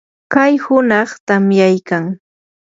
kay 0.33 0.53
hunaq 0.63 1.09
tamyaykan. 1.27 2.05